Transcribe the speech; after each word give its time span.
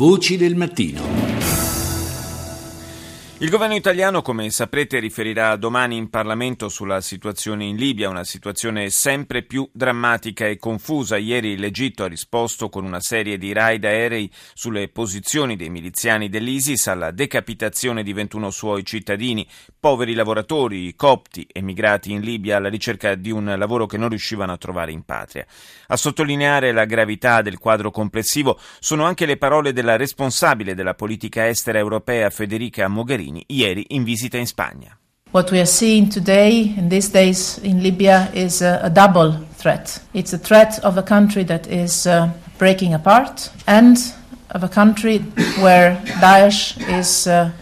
Voci 0.00 0.38
del 0.38 0.56
mattino. 0.56 1.29
Il 3.42 3.48
governo 3.48 3.74
italiano, 3.74 4.20
come 4.20 4.50
saprete, 4.50 4.98
riferirà 4.98 5.56
domani 5.56 5.96
in 5.96 6.10
Parlamento 6.10 6.68
sulla 6.68 7.00
situazione 7.00 7.64
in 7.64 7.76
Libia, 7.76 8.10
una 8.10 8.22
situazione 8.22 8.90
sempre 8.90 9.42
più 9.44 9.66
drammatica 9.72 10.46
e 10.46 10.58
confusa. 10.58 11.16
Ieri 11.16 11.56
l'Egitto 11.56 12.04
ha 12.04 12.06
risposto 12.06 12.68
con 12.68 12.84
una 12.84 13.00
serie 13.00 13.38
di 13.38 13.54
raid 13.54 13.86
aerei 13.86 14.30
sulle 14.52 14.88
posizioni 14.88 15.56
dei 15.56 15.70
miliziani 15.70 16.28
dell'ISIS 16.28 16.88
alla 16.88 17.12
decapitazione 17.12 18.02
di 18.02 18.12
21 18.12 18.50
suoi 18.50 18.84
cittadini, 18.84 19.48
poveri 19.80 20.12
lavoratori, 20.12 20.94
copti, 20.94 21.48
emigrati 21.50 22.12
in 22.12 22.20
Libia 22.20 22.58
alla 22.58 22.68
ricerca 22.68 23.14
di 23.14 23.30
un 23.30 23.54
lavoro 23.56 23.86
che 23.86 23.96
non 23.96 24.10
riuscivano 24.10 24.52
a 24.52 24.58
trovare 24.58 24.92
in 24.92 25.04
patria. 25.04 25.46
A 25.86 25.96
sottolineare 25.96 26.72
la 26.72 26.84
gravità 26.84 27.40
del 27.40 27.56
quadro 27.56 27.90
complessivo 27.90 28.60
sono 28.80 29.04
anche 29.04 29.24
le 29.24 29.38
parole 29.38 29.72
della 29.72 29.96
responsabile 29.96 30.74
della 30.74 30.92
politica 30.92 31.48
estera 31.48 31.78
europea 31.78 32.28
Federica 32.28 32.86
Mogherini 32.86 33.28
Mogherini 33.30 33.44
ieri 33.48 33.82
in 33.88 34.04
visita 34.04 34.36
in 34.38 34.46
Spagna. 34.46 34.96
What 35.32 35.50
we 35.52 35.60
are 35.60 35.66
seeing 35.66 36.08
today 36.08 36.74
in 36.76 36.88
these 36.88 37.08
days 37.08 37.58
in 37.58 37.82
Libya 37.82 38.28
is 38.34 38.62
a, 38.62 38.80
a 38.82 38.90
double 38.90 39.32
threat. 39.54 40.00
It's 40.12 40.32
a 40.32 40.38
threat 40.38 40.80
of 40.82 40.98
a 40.98 41.02
country 41.02 41.44
that 41.44 41.68
is 41.68 42.06
uh, 42.06 42.30
breaking 42.58 42.94
apart 42.94 43.50
and 43.66 43.96
of 44.50 44.64
a 44.64 44.68
country 44.68 45.18
where 45.60 45.96
Daesh 46.20 46.76
is 46.98 47.28
uh, 47.28 47.52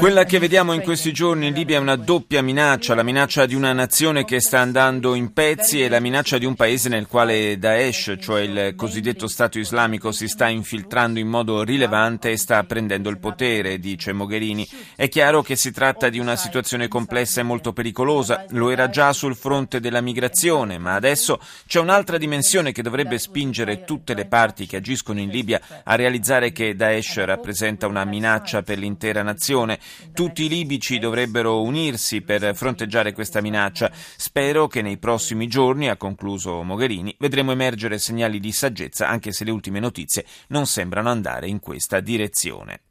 quella 0.00 0.24
che 0.24 0.40
vediamo 0.40 0.72
in 0.72 0.82
questi 0.82 1.12
giorni 1.12 1.46
in 1.46 1.54
Libia 1.54 1.76
è 1.76 1.80
una 1.80 1.94
doppia 1.94 2.42
minaccia, 2.42 2.96
la 2.96 3.04
minaccia 3.04 3.46
di 3.46 3.54
una 3.54 3.72
nazione 3.72 4.24
che 4.24 4.40
sta 4.40 4.58
andando 4.58 5.14
in 5.14 5.32
pezzi 5.32 5.80
e 5.80 5.88
la 5.88 6.00
minaccia 6.00 6.36
di 6.36 6.46
un 6.46 6.56
paese 6.56 6.88
nel 6.88 7.06
quale 7.06 7.56
Daesh, 7.56 8.16
cioè 8.18 8.40
il 8.40 8.74
cosiddetto 8.74 9.28
Stato 9.28 9.60
islamico, 9.60 10.10
si 10.10 10.26
sta 10.26 10.48
infiltrando 10.48 11.20
in 11.20 11.28
modo 11.28 11.62
rilevante 11.62 12.30
e 12.30 12.36
sta 12.36 12.64
prendendo 12.64 13.08
il 13.08 13.18
potere, 13.18 13.78
dice 13.78 14.12
Mogherini. 14.12 14.68
È 14.96 15.08
chiaro 15.08 15.42
che 15.42 15.54
si 15.54 15.70
tratta 15.70 16.08
di 16.08 16.18
una 16.18 16.34
situazione 16.34 16.88
complessa 16.88 17.40
e 17.40 17.44
molto 17.44 17.72
pericolosa, 17.72 18.46
lo 18.48 18.70
era 18.70 18.88
già 18.88 19.12
sul 19.12 19.36
fronte 19.36 19.78
della 19.78 20.00
migrazione, 20.00 20.78
ma 20.78 20.94
adesso 20.94 21.40
c'è 21.68 21.78
un'altra 21.78 22.18
dimensione 22.18 22.72
che 22.72 22.82
dovrebbe 22.82 23.16
spingere 23.18 23.84
tutte 23.84 24.14
le 24.14 24.26
parti 24.26 24.66
che 24.66 24.78
agiscono 24.78 25.20
in 25.20 25.28
Libia 25.28 25.60
a 25.84 25.94
realizzare 25.94 26.50
che 26.50 26.74
Daesh 26.74 27.24
rappresenta 27.24 27.86
una 27.86 28.04
minaccia 28.04 28.62
per 28.62 28.78
l'intera 28.78 29.18
dell'intera 29.20 29.22
nazione. 29.22 29.78
Tutti 30.12 30.44
i 30.44 30.48
libici 30.48 30.98
dovrebbero 30.98 31.62
unirsi 31.62 32.22
per 32.22 32.54
fronteggiare 32.54 33.12
questa 33.12 33.40
minaccia. 33.40 33.90
Spero 33.92 34.66
che 34.66 34.82
nei 34.82 34.98
prossimi 34.98 35.46
giorni, 35.46 35.88
ha 35.88 35.96
concluso 35.96 36.62
Mogherini, 36.62 37.14
vedremo 37.18 37.52
emergere 37.52 37.98
segnali 37.98 38.40
di 38.40 38.52
saggezza, 38.52 39.08
anche 39.08 39.32
se 39.32 39.44
le 39.44 39.50
ultime 39.50 39.80
notizie 39.80 40.24
non 40.48 40.66
sembrano 40.66 41.10
andare 41.10 41.48
in 41.48 41.60
questa 41.60 42.00
direzione. 42.00 42.89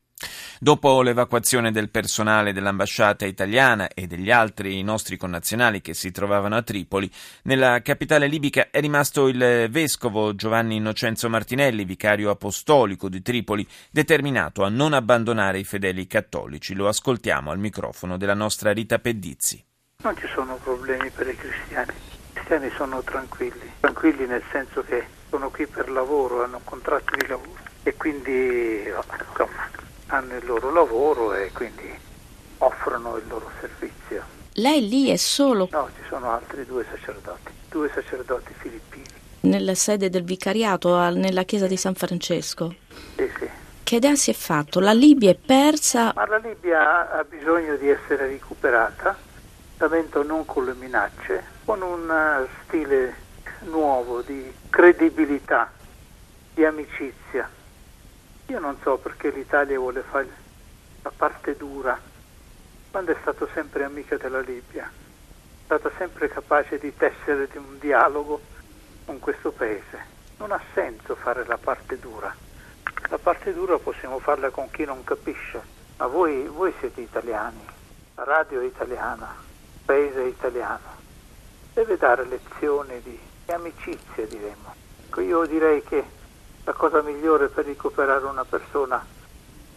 Dopo 0.62 1.02
l'evacuazione 1.02 1.72
del 1.72 1.90
personale 1.90 2.52
dell'ambasciata 2.52 3.26
italiana 3.26 3.88
e 3.88 4.08
degli 4.08 4.30
altri 4.30 4.84
nostri 4.84 5.16
connazionali 5.16 5.80
che 5.80 5.94
si 5.94 6.12
trovavano 6.12 6.58
a 6.58 6.62
Tripoli, 6.62 7.10
nella 7.44 7.82
capitale 7.82 8.28
libica 8.28 8.68
è 8.70 8.82
rimasto 8.82 9.30
il 9.30 9.68
vescovo 9.70 10.36
Giovanni 10.36 10.76
Innocenzo 10.76 11.30
Martinelli, 11.30 11.86
vicario 11.86 12.30
apostolico 12.30 13.08
di 13.08 13.22
Tripoli, 13.22 13.66
determinato 13.90 14.66
a 14.66 14.70
non 14.70 14.92
abbandonare 14.92 15.60
i 15.60 15.64
fedeli 15.64 16.06
cattolici. 16.08 16.74
Lo 16.74 16.90
ascoltiamo 16.90 17.52
al 17.52 17.58
microfono 17.58 18.18
della 18.18 18.34
nostra 18.34 18.74
Rita 18.74 19.00
Pedizzi. 19.00 19.64
Non 20.04 20.18
ci 20.18 20.28
sono 20.28 20.58
problemi 20.62 21.10
per 21.10 21.30
i 21.30 21.38
cristiani. 21.38 21.94
I 21.94 22.34
cristiani 22.34 22.70
sono 22.76 23.02
tranquilli, 23.02 23.72
tranquilli 23.80 24.26
nel 24.26 24.44
senso 24.52 24.82
che 24.82 25.06
sono 25.30 25.50
qui 25.52 25.66
per 25.68 25.90
lavoro, 25.90 26.44
hanno 26.44 26.60
contratti 26.66 27.16
di 27.18 27.28
lavoro 27.28 27.56
e 27.84 27.94
quindi 27.96 28.84
insomma 28.84 29.69
hanno 30.10 30.36
il 30.36 30.46
loro 30.46 30.72
lavoro 30.72 31.34
e 31.34 31.52
quindi 31.52 31.98
offrono 32.60 33.18
il 33.18 33.28
loro 33.28 33.50
servizio. 33.60 34.24
Lei 34.54 34.88
lì 34.88 35.10
è 35.10 35.16
solo? 35.16 35.70
No, 35.72 35.90
ci 35.96 36.08
sono 36.08 36.32
altri 36.32 36.66
due 36.66 36.86
sacerdoti, 36.90 37.52
due 37.70 37.90
sacerdoti 37.94 38.54
filippini. 38.58 39.06
Nella 39.42 39.76
sede 39.76 40.10
del 40.10 40.24
vicariato, 40.24 40.98
nella 41.12 41.44
chiesa 41.44 41.68
di 41.68 41.78
San 41.78 41.94
Francesco? 41.94 42.76
Sì, 43.16 43.32
sì. 43.40 43.50
Che 43.84 43.96
idea 43.96 44.16
si 44.16 44.32
è 44.32 44.34
fatto? 44.34 44.80
La 44.80 44.92
Libia 44.92 45.32
è 45.32 45.36
persa? 45.36 46.12
Ma 46.14 46.28
la 46.28 46.38
Libia 46.38 47.12
ha 47.12 47.24
bisogno 47.24 47.76
di 47.76 47.90
essere 47.90 48.28
recuperata, 48.28 49.18
lamento 49.78 50.24
non 50.24 50.46
con 50.46 50.66
le 50.66 50.74
minacce, 50.74 51.44
con 51.66 51.82
un 51.82 52.10
eh, 52.12 52.48
stile 52.64 53.16
nuovo 53.62 54.22
di 54.22 54.52
credibilità, 54.70 55.72
di 56.54 56.66
amicizia 56.66 57.50
io 58.50 58.60
non 58.60 58.78
so 58.82 58.98
perché 58.98 59.30
l'Italia 59.30 59.78
vuole 59.78 60.02
fare 60.02 60.28
la 61.04 61.12
parte 61.16 61.56
dura, 61.56 62.00
quando 62.90 63.12
è 63.12 63.18
stato 63.22 63.48
sempre 63.54 63.84
amica 63.84 64.18
della 64.18 64.40
Libia, 64.40 64.86
è 64.86 65.64
stata 65.66 65.92
sempre 65.98 66.30
capace 66.30 66.80
di 66.80 66.96
tessere 66.96 67.48
di 67.48 67.58
un 67.58 67.78
dialogo 67.78 68.42
con 69.06 69.20
questo 69.20 69.52
paese. 69.52 70.18
Non 70.38 70.52
ha 70.52 70.62
senso 70.74 71.16
fare 71.16 71.46
la 71.46 71.58
parte 71.58 72.00
dura. 72.00 72.36
La 73.10 73.20
parte 73.20 73.54
dura 73.54 73.78
possiamo 73.78 74.18
farla 74.18 74.50
con 74.50 74.72
chi 74.72 74.84
non 74.84 75.04
capisce, 75.04 75.62
ma 75.98 76.08
voi, 76.08 76.48
voi 76.48 76.74
siete 76.80 77.02
italiani, 77.02 77.64
la 78.16 78.24
radio 78.24 78.62
è 78.62 78.66
italiana, 78.66 79.36
il 79.38 79.82
paese 79.86 80.24
è 80.24 80.28
italiano. 80.28 80.98
Deve 81.74 81.98
dare 81.98 82.26
lezioni 82.26 83.00
di, 83.04 83.20
di 83.46 83.52
amicizia, 83.52 84.26
diremo. 84.26 84.74
Ecco, 85.06 85.22
io 85.22 85.46
direi 85.46 85.84
che 85.84 86.18
la 86.64 86.74
cosa 86.74 87.02
migliore 87.02 87.48
per 87.48 87.66
recuperare 87.66 88.26
una 88.26 88.46
persona 88.46 89.04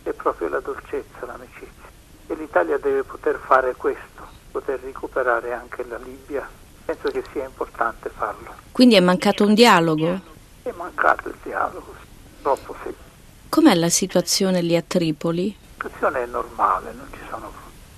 è 0.03 0.13
proprio 0.13 0.49
la 0.49 0.61
dolcezza, 0.61 1.25
l'amicizia. 1.27 1.91
E 2.27 2.35
l'Italia 2.35 2.79
deve 2.79 3.03
poter 3.03 3.39
fare 3.39 3.75
questo, 3.75 4.27
poter 4.51 4.81
recuperare 4.81 5.53
anche 5.53 5.85
la 5.85 5.99
Libia. 5.99 6.49
Penso 6.85 7.11
che 7.11 7.23
sia 7.33 7.45
importante 7.45 8.11
farlo. 8.11 8.55
Quindi 8.73 8.97
è 8.97 9.01
mancato 9.01 9.45
un 9.45 9.55
dialogo? 9.55 10.21
È 10.63 10.73
mancato 10.77 11.29
il 11.29 11.37
dialogo, 11.43 11.95
troppo 12.43 12.75
sì. 12.83 12.95
Com'è 13.49 13.75
la 13.75 13.89
situazione 13.89 14.63
lì 14.63 14.77
a 14.77 14.83
Tripoli? 14.83 15.57
La 15.77 15.85
situazione 15.85 16.23
è 16.23 16.27
normale, 16.27 16.93
non 16.93 17.07
ci 17.13 17.21
sono 17.29 17.53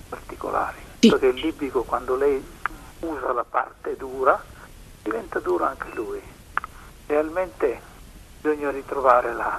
particolari. 0.09 0.79
Sì. 1.01 1.09
Perché 1.11 1.27
il 1.27 1.41
libico 1.41 1.83
quando 1.83 2.17
lei 2.17 2.43
usa 3.01 3.33
la 3.33 3.45
parte 3.45 3.97
dura 3.97 4.43
diventa 5.03 5.39
duro 5.39 5.65
anche 5.65 5.89
lui. 5.95 6.21
Realmente 7.07 7.93
bisogna 8.45 8.71
ritrovare 8.71 9.33
la, 9.33 9.59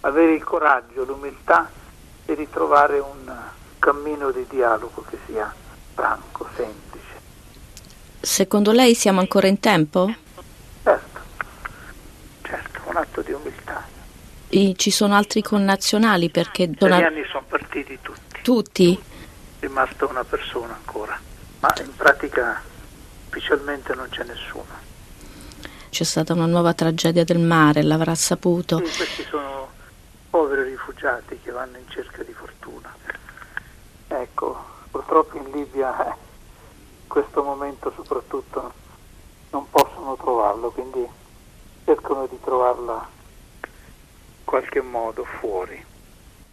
avere 0.00 0.32
il 0.32 0.42
coraggio, 0.42 1.04
l'umiltà 1.04 1.70
di 2.24 2.32
ritrovare 2.32 2.98
un 3.00 3.36
cammino 3.78 4.30
di 4.30 4.46
dialogo 4.48 5.04
che 5.10 5.18
sia 5.26 5.54
franco, 5.92 6.48
semplice. 6.56 7.04
Secondo 8.20 8.72
lei 8.72 8.94
siamo 8.94 9.20
ancora 9.20 9.46
in 9.46 9.60
tempo? 9.60 10.10
Certo, 10.82 11.20
certo, 12.40 12.80
un 12.86 12.96
atto 12.96 13.20
di 13.20 13.32
umiltà. 13.32 13.86
E 14.48 14.72
ci 14.78 14.90
sono 14.90 15.14
altri 15.14 15.42
connazionali 15.42 16.30
perché... 16.30 16.66
Gli 16.66 16.84
anni 16.84 17.24
sono 17.30 17.44
partiti 17.46 17.98
tutti. 18.00 18.40
Tutti? 18.40 18.98
È 19.58 19.66
rimasta 19.66 20.06
una 20.06 20.24
persona 20.24 20.72
ancora, 20.72 21.20
ma 21.60 21.74
in 21.82 21.94
pratica 21.94 22.62
ufficialmente 23.26 23.94
non 23.94 24.08
c'è 24.08 24.24
nessuno 24.24 24.86
c'è 25.98 26.04
stata 26.04 26.32
una 26.32 26.46
nuova 26.46 26.74
tragedia 26.74 27.24
del 27.24 27.40
mare, 27.40 27.82
l'avrà 27.82 28.14
saputo. 28.14 28.76
Sì, 28.86 28.98
questi 28.98 29.24
sono 29.24 29.68
poveri 30.30 30.62
rifugiati 30.70 31.40
che 31.42 31.50
vanno 31.50 31.76
in 31.76 31.88
cerca 31.88 32.22
di 32.22 32.32
fortuna. 32.32 32.94
Ecco, 34.06 34.64
purtroppo 34.92 35.38
in 35.38 35.50
Libia 35.50 36.06
eh, 36.06 36.16
in 37.02 37.08
questo 37.08 37.42
momento 37.42 37.92
soprattutto 37.96 38.72
non 39.50 39.68
possono 39.70 40.14
trovarlo, 40.14 40.70
quindi 40.70 41.04
cercano 41.84 42.28
di 42.28 42.38
trovarla 42.44 43.08
in 43.64 44.44
qualche 44.44 44.80
modo 44.80 45.24
fuori. 45.24 45.84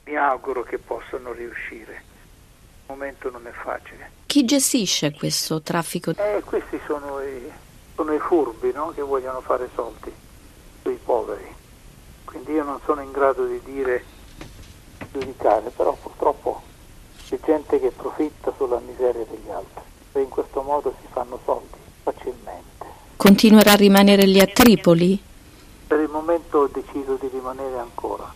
Mi 0.06 0.16
auguro 0.16 0.64
che 0.64 0.80
possano 0.80 1.34
riuscire. 1.34 1.94
Il 1.94 2.86
momento 2.88 3.30
non 3.30 3.46
è 3.46 3.52
facile. 3.52 4.10
Chi 4.26 4.44
gestisce 4.44 5.12
questo 5.12 5.62
traffico? 5.62 6.14
Eh, 6.18 6.42
questi 6.44 6.80
sono 6.88 7.22
i 7.22 7.52
sono 7.96 8.14
i 8.14 8.20
furbi 8.20 8.72
no? 8.74 8.92
che 8.94 9.02
vogliono 9.02 9.42
fare 9.42 9.70
soldi 9.74 10.14
sui 10.82 11.00
poveri. 11.04 11.54
Quindi 12.26 12.52
io 12.52 12.64
non 12.64 12.80
sono 12.86 13.02
in 13.02 13.12
grado 13.12 13.46
di 13.46 13.60
dire, 13.64 14.04
giudicare, 15.12 15.70
però 15.70 15.94
purtroppo 15.94 16.62
c'è 17.26 17.40
gente 17.44 17.80
che 17.80 17.92
profitta 17.92 18.54
sulla 18.56 18.80
miseria 18.80 19.26
degli 19.26 19.50
altri 19.50 19.84
e 20.12 20.22
in 20.22 20.30
questo 20.30 20.62
modo 20.62 20.94
si 21.02 21.08
fanno 21.12 21.40
soldi 21.46 21.78
facilmente. 22.04 22.86
Continuerà 23.16 23.72
a 23.72 23.76
rimanere 23.76 24.26
lì 24.26 24.40
a 24.40 24.46
Tripoli? 24.46 25.22
Per 25.88 26.00
il 26.00 26.10
momento 26.10 26.60
ho 26.60 26.68
deciso 26.68 27.16
di 27.16 27.30
rimanere 27.32 27.78
ancora, 27.80 28.32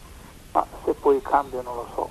ma 0.53 0.65
se 0.85 0.93
poi 0.93 1.21
cambia 1.21 1.61
non 1.61 1.75
lo 1.75 1.87
so. 1.93 2.09